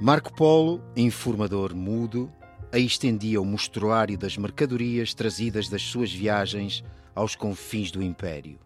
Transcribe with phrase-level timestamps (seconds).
[0.00, 2.32] Marco Polo, informador mudo,
[2.72, 6.82] aí estendia o mostruário das mercadorias trazidas das suas viagens
[7.14, 8.58] aos confins do Império.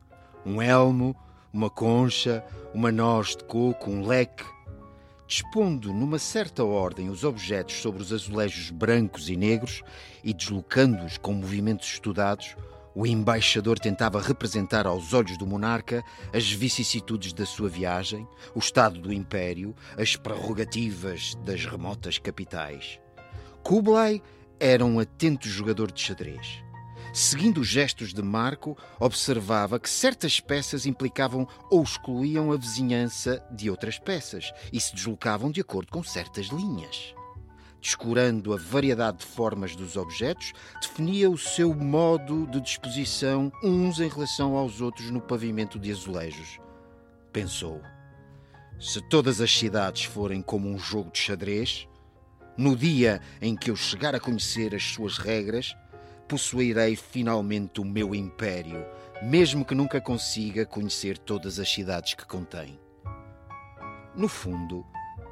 [0.43, 1.15] Um elmo,
[1.53, 4.47] uma concha, uma noz de coco, um leque.
[5.27, 9.83] Dispondo numa certa ordem os objetos sobre os azulejos brancos e negros
[10.25, 12.57] e deslocando-os com movimentos estudados,
[12.97, 16.03] o embaixador tentava representar aos olhos do monarca
[16.33, 22.99] as vicissitudes da sua viagem, o estado do império, as prerrogativas das remotas capitais.
[23.63, 24.23] Kublai
[24.59, 26.65] era um atento jogador de xadrez.
[27.13, 33.69] Seguindo os gestos de Marco, observava que certas peças implicavam ou excluíam a vizinhança de
[33.69, 37.15] outras peças e se deslocavam de acordo com certas linhas
[37.87, 44.09] descurando a variedade de formas dos objetos, definia o seu modo de disposição uns em
[44.09, 46.59] relação aos outros no pavimento de azulejos.
[47.33, 47.81] Pensou:
[48.81, 51.87] se todas as cidades forem como um jogo de xadrez,
[52.57, 55.77] no dia em que eu chegar a conhecer as suas regras,
[56.27, 58.85] possuirei finalmente o meu império,
[59.23, 62.81] mesmo que nunca consiga conhecer todas as cidades que contém.
[64.17, 64.85] No fundo,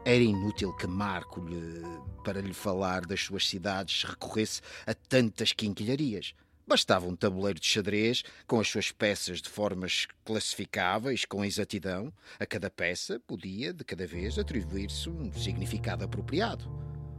[0.05, 1.83] era inútil que Marco, lhe,
[2.23, 6.35] para lhe falar das suas cidades, recorresse a tantas quinquilharias.
[6.67, 12.13] Bastava um tabuleiro de xadrez com as suas peças de formas classificáveis com exatidão.
[12.39, 16.65] A cada peça podia, de cada vez, atribuir-se um significado apropriado.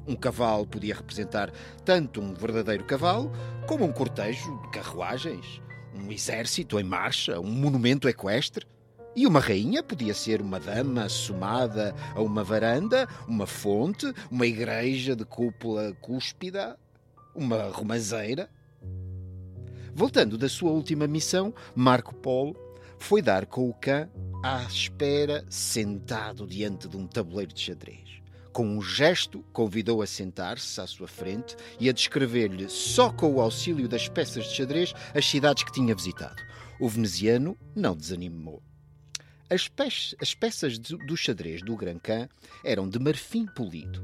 [0.07, 1.52] Um cavalo podia representar
[1.84, 3.31] tanto um verdadeiro cavalo
[3.67, 5.59] como um cortejo de carruagens,
[5.96, 8.67] um exército em marcha, um monumento equestre.
[9.16, 15.16] E uma rainha podia ser uma dama assomada a uma varanda, uma fonte, uma igreja
[15.16, 16.78] de cúpula cúspida,
[17.34, 18.50] uma romazeira.
[19.94, 22.58] Voltando da sua última missão, Marco Polo
[23.00, 24.09] foi dar com o cã
[24.44, 28.22] à espera, sentado diante de um tabuleiro de xadrez.
[28.52, 33.40] Com um gesto, convidou a sentar-se à sua frente e a descrever-lhe, só com o
[33.40, 36.44] auxílio das peças de xadrez, as cidades que tinha visitado.
[36.80, 38.62] O veneziano não desanimou.
[39.47, 39.83] As, pe
[40.19, 42.28] as peças de, do xadrez do Gran Khan
[42.63, 44.03] eram de marfim polido.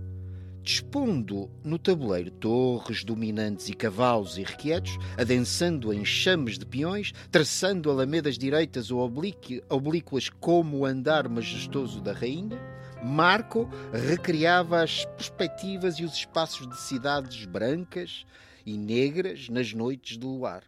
[0.61, 8.37] Dispondo no tabuleiro torres, dominantes e cavalos irrequietos, adensando em chames de peões, traçando alamedas
[8.37, 12.59] direitas ou oblíquas como o andar majestoso da rainha,
[13.03, 18.27] Marco recriava as perspectivas e os espaços de cidades brancas
[18.63, 20.63] e negras nas noites do luar.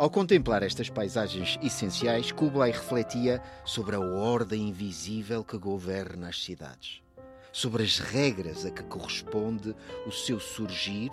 [0.00, 7.02] Ao contemplar estas paisagens essenciais, Kublai refletia sobre a ordem invisível que governa as cidades,
[7.52, 9.76] sobre as regras a que corresponde
[10.06, 11.10] o seu surgir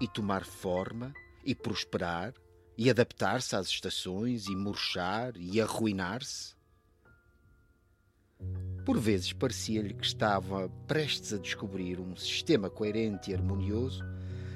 [0.00, 2.34] e tomar forma e prosperar
[2.76, 6.56] e adaptar-se às estações e murchar e arruinar-se.
[8.84, 14.02] Por vezes parecia-lhe que estava prestes a descobrir um sistema coerente e harmonioso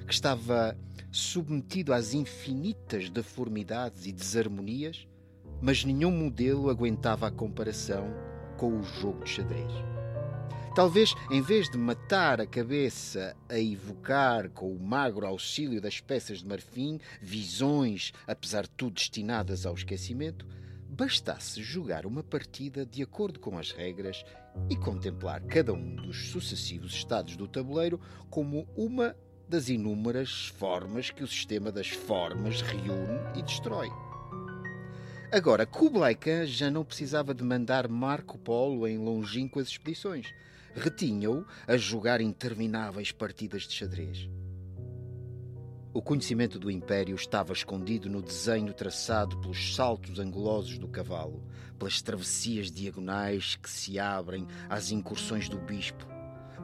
[0.03, 0.77] que estava
[1.11, 5.07] submetido às infinitas deformidades e desarmonias,
[5.61, 8.09] mas nenhum modelo aguentava a comparação
[8.57, 9.73] com o jogo de xadrez.
[10.75, 16.39] Talvez, em vez de matar a cabeça a evocar com o magro auxílio das peças
[16.39, 20.47] de marfim visões, apesar de tudo destinadas ao esquecimento,
[20.89, 24.25] bastasse jogar uma partida de acordo com as regras
[24.71, 28.01] e contemplar cada um dos sucessivos estados do tabuleiro
[28.31, 29.15] como uma
[29.49, 33.89] das inúmeras formas que o sistema das formas reúne e destrói.
[35.33, 40.27] Agora, Kublai Khan já não precisava de mandar Marco Polo em longínquas expedições.
[40.75, 44.29] Retinha-o a jogar intermináveis partidas de xadrez.
[45.95, 51.43] O conhecimento do Império estava escondido no desenho traçado pelos saltos angulosos do cavalo,
[51.79, 56.07] pelas travessias diagonais que se abrem às incursões do bispo,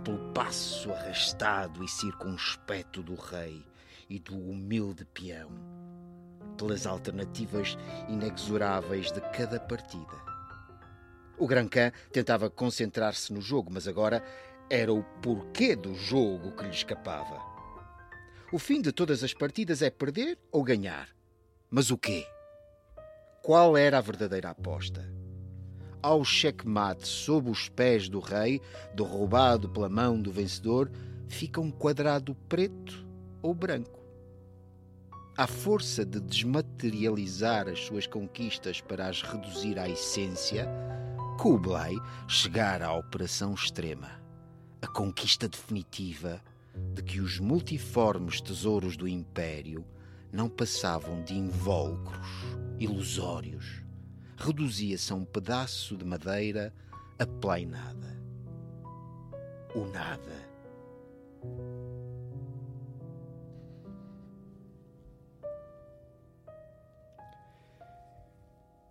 [0.05, 3.65] pelo passo arrastado e circunspecto do rei
[4.09, 5.51] e do humilde peão,
[6.57, 7.77] pelas alternativas
[8.09, 10.29] inexoráveis de cada partida.
[11.39, 14.25] O Gran Khan tentava concentrar-se no jogo, mas agora
[14.71, 17.41] era o porquê do jogo que lhe escapava.
[18.53, 21.09] O fim de todas as partidas é perder ou ganhar.
[21.71, 22.27] Mas o quê?
[23.43, 25.18] Qual era a verdadeira aposta?
[26.01, 28.61] Ao checkmate sob os pés do rei,
[28.95, 30.91] derrubado pela mão do vencedor,
[31.27, 33.05] fica um quadrado preto
[33.43, 33.99] ou branco.
[35.37, 40.69] À força de desmaterializar as suas conquistas para as reduzir à essência,
[41.39, 41.95] Kublai
[42.27, 44.11] chegara à operação extrema,
[44.83, 46.41] a conquista definitiva
[46.95, 49.85] de que os multiformes tesouros do Império
[50.33, 52.29] não passavam de invólucros
[52.79, 53.88] ilusórios.
[54.39, 56.73] Reduzia-se a um pedaço de madeira
[57.19, 58.17] aplainada.
[59.75, 60.49] O nada.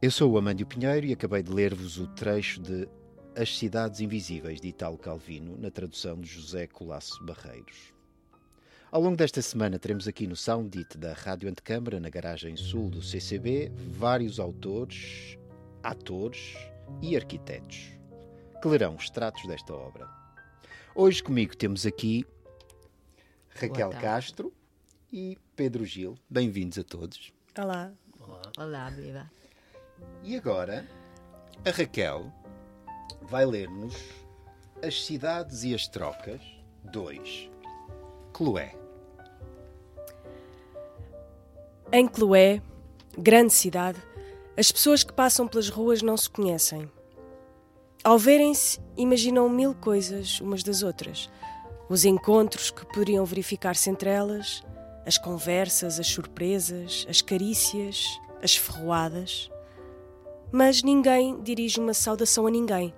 [0.01, 2.87] Eu sou o Amândio Pinheiro e acabei de ler-vos o trecho de
[3.33, 7.96] as Cidades Invisíveis de Italo Calvino, na tradução de José Colasso Barreiros.
[8.89, 13.01] Ao longo desta semana teremos aqui no Soundit da Rádio Antecâmara, na garagem sul do
[13.01, 15.37] CCB, vários autores,
[15.83, 16.55] atores
[17.01, 17.91] e arquitetos
[18.61, 20.07] que lerão extratos desta obra.
[20.95, 22.25] Hoje comigo temos aqui
[23.49, 24.53] Raquel Castro
[25.11, 26.17] e Pedro Gil.
[26.29, 27.33] Bem-vindos a todos.
[27.59, 27.91] Olá.
[28.57, 29.29] Olá, viva.
[30.23, 30.87] E agora,
[31.65, 32.31] a Raquel
[33.23, 33.95] vai ler-nos
[34.81, 36.41] As Cidades e as Trocas
[36.85, 37.56] 2.
[38.37, 38.75] Cloé.
[41.91, 42.61] Em Cloé,
[43.17, 43.99] grande cidade,
[44.55, 46.87] as pessoas que passam pelas ruas não se conhecem.
[48.03, 51.31] Ao verem-se, imaginam mil coisas umas das outras.
[51.89, 54.61] Os encontros que poderiam verificar-se entre elas,
[55.03, 58.05] as conversas, as surpresas, as carícias,
[58.43, 59.49] as ferroadas.
[60.51, 62.93] Mas ninguém dirige uma saudação a ninguém.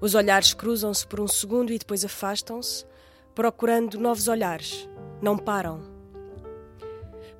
[0.00, 2.86] Os olhares cruzam-se por um segundo e depois afastam-se,
[3.34, 4.88] procurando novos olhares.
[5.20, 5.80] Não param.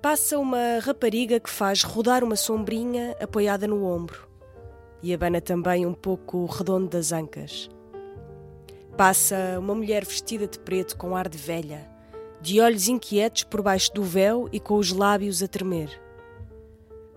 [0.03, 4.29] Passa uma rapariga que faz rodar uma sombrinha apoiada no ombro
[5.03, 7.71] e abana também um pouco o redondo das ancas.
[8.97, 11.89] Passa uma mulher vestida de preto com ar de velha,
[12.41, 15.91] de olhos inquietos por baixo do véu e com os lábios a tremer.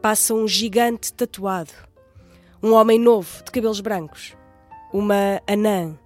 [0.01, 1.73] Passa um gigante tatuado,
[2.63, 4.37] um homem novo de cabelos brancos
[4.91, 5.97] uma anã,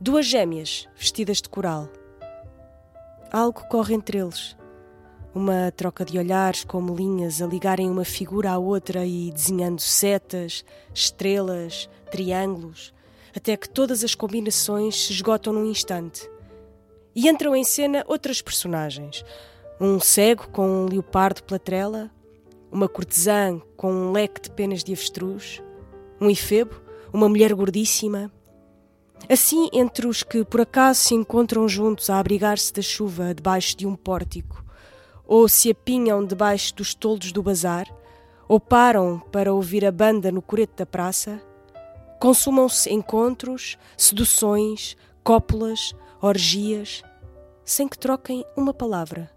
[0.00, 1.88] duas gêmeas vestidas de coral.
[3.32, 4.56] Algo corre entre eles.
[5.34, 10.64] Uma troca de olhares como linhas a ligarem uma figura à outra e desenhando setas,
[10.94, 12.94] estrelas, triângulos,
[13.34, 16.30] até que todas as combinações se esgotam num instante.
[17.14, 19.24] E entram em cena outras personagens.
[19.80, 22.10] Um cego com um leopardo pela trela,
[22.70, 25.62] uma cortesã com um leque de penas de avestruz,
[26.20, 28.30] um efebo uma mulher gordíssima.
[29.28, 33.86] Assim, entre os que por acaso se encontram juntos a abrigar-se da chuva debaixo de
[33.86, 34.64] um pórtico,
[35.26, 37.86] ou se apinham debaixo dos toldos do bazar,
[38.48, 41.42] ou param para ouvir a banda no coreto da praça,
[42.20, 47.02] consumam-se encontros, seduções, cópulas, orgias,
[47.64, 49.28] sem que troquem uma palavra,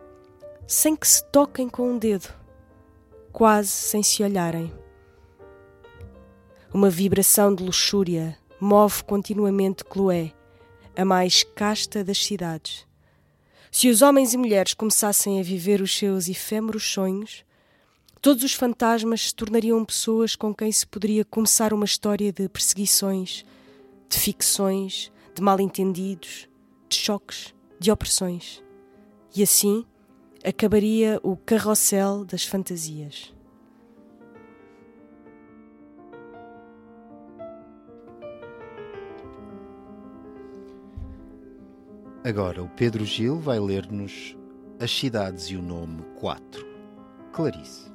[0.68, 2.32] sem que se toquem com um dedo,
[3.32, 4.72] quase sem se olharem.
[6.72, 10.34] Uma vibração de luxúria move continuamente Chloé,
[10.96, 12.86] a mais casta das cidades.
[13.72, 17.46] Se os homens e mulheres começassem a viver os seus efêmeros sonhos,
[18.22, 23.46] todos os fantasmas se tornariam pessoas com quem se poderia começar uma história de perseguições,
[24.10, 26.50] de ficções, de mal-entendidos,
[26.90, 28.62] de choques, de opressões.
[29.36, 29.86] E assim
[30.44, 33.34] acabaria o carrossel das fantasias.
[42.22, 44.36] Agora, o Pedro Gil vai ler-nos
[44.78, 46.68] As Cidades e o Nome 4.
[47.32, 47.90] Clarice.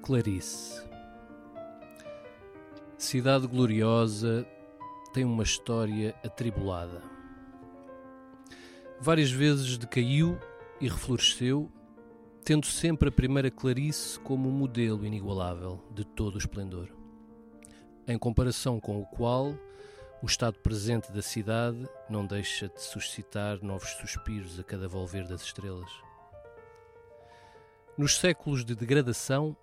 [0.00, 0.82] Clarice.
[2.96, 4.46] Cidade gloriosa
[5.12, 7.02] tem uma história atribulada.
[8.98, 10.38] Várias vezes decaiu
[10.80, 11.70] e refloresceu,
[12.42, 16.93] tendo sempre a primeira Clarice como modelo inigualável de todo o esplendor
[18.06, 19.54] em comparação com o qual
[20.22, 25.42] o estado presente da cidade não deixa de suscitar novos suspiros a cada volver das
[25.42, 25.90] estrelas.
[27.96, 29.56] Nos séculos de degradação,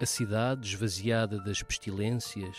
[0.00, 2.56] a cidade, esvaziada das pestilências,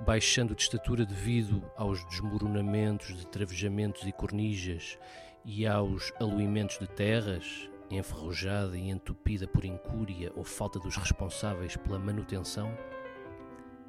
[0.00, 4.98] baixando de estatura devido aos desmoronamentos de travejamentos e cornijas
[5.44, 11.98] e aos aluimentos de terras, enferrujada e entupida por incúria ou falta dos responsáveis pela
[11.98, 12.76] manutenção,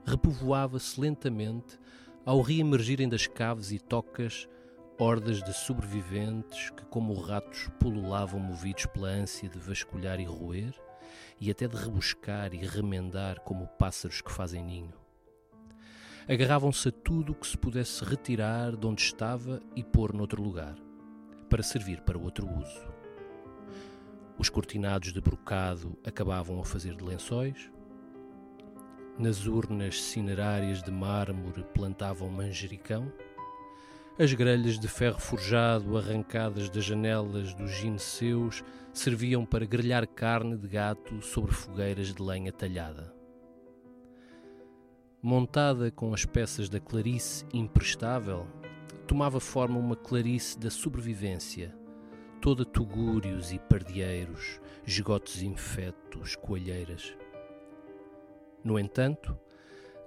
[0.08, 1.78] repovoava-se lentamente
[2.26, 4.48] ao reemergirem das caves e tocas
[4.98, 10.74] hordas de sobreviventes que, como ratos, pululavam movidos pela ânsia de vasculhar e roer,
[11.40, 14.94] e até de rebuscar e remendar como pássaros que fazem ninho.
[16.28, 20.76] Agarravam-se a tudo o que se pudesse retirar de onde estava e pôr noutro lugar,
[21.50, 22.88] para servir para outro uso.
[24.38, 27.70] Os cortinados de brocado acabavam a fazer de lençóis,
[29.18, 33.12] nas urnas cinerárias de mármore plantavam manjericão.
[34.20, 40.68] As grelhas de ferro forjado arrancadas das janelas dos gineceus serviam para grelhar carne de
[40.68, 43.14] gato sobre fogueiras de lenha talhada.
[45.22, 48.48] Montada com as peças da clarice imprestável,
[49.08, 51.76] tomava forma uma clarice da sobrevivência,
[52.42, 57.16] toda tugúrios e pardieiros, esgotos infetos, coalheiras.
[58.64, 59.38] No entanto,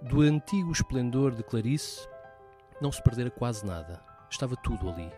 [0.02, 2.08] do antigo esplendor de Clarice
[2.80, 4.02] não se perdera quase nada.
[4.30, 5.10] Estava tudo ali,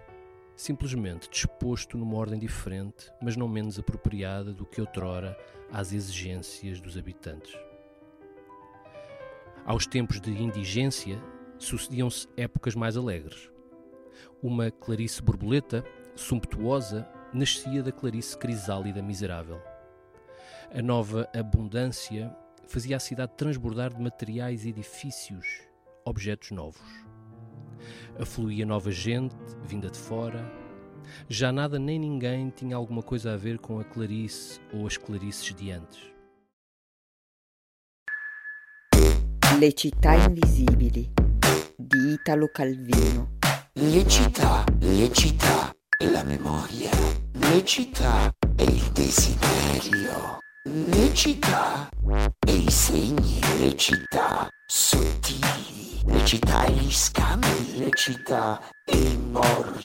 [0.57, 5.37] simplesmente disposto numa ordem diferente, mas não menos apropriada do que outrora
[5.71, 7.59] às exigências dos habitantes.
[9.65, 11.23] Aos tempos de indigência
[11.59, 13.51] sucediam-se épocas mais alegres.
[14.43, 15.85] Uma Clarice borboleta,
[16.17, 19.61] sumptuosa, nascia da Clarice crisálida miserável.
[20.75, 22.35] A nova abundância
[22.73, 25.47] fazia a cidade transbordar de materiais, edifícios,
[26.07, 26.81] objetos novos.
[28.19, 30.51] Afluía nova gente, vinda de fora.
[31.29, 35.55] Já nada nem ninguém tinha alguma coisa a ver com a Clarice ou as Clarices
[35.55, 36.01] de antes.
[39.59, 41.13] Le città invisibili
[41.79, 43.33] di Italo Calvino.
[43.75, 46.91] Le città, le città e la memoria.
[47.35, 50.41] Le città e il desiderio.
[50.65, 51.89] Le città
[52.47, 59.19] e i segni, le città sottili, le città e gli scambi, le città e i
[59.33, 59.83] morti,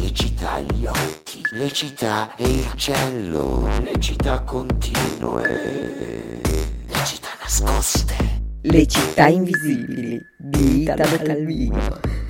[0.00, 7.30] le città e gli occhi, le città e il cielo, le città continue, le città
[7.40, 8.14] nascoste.
[8.62, 12.23] Le città invisibili di Italo Calvino.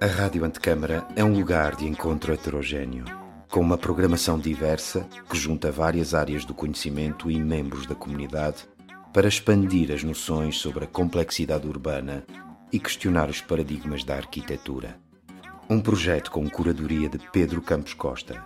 [0.00, 3.04] A Rádio Antecâmara é um lugar de encontro heterogêneo,
[3.50, 8.58] com uma programação diversa que junta várias áreas do conhecimento e membros da comunidade
[9.12, 12.24] para expandir as noções sobre a complexidade urbana
[12.72, 15.00] e questionar os paradigmas da arquitetura.
[15.68, 18.40] Um projeto com curadoria de Pedro Campos Costa